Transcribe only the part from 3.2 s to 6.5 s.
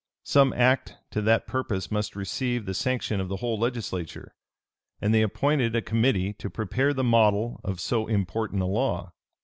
of the whole legislature; and they appointed a committee to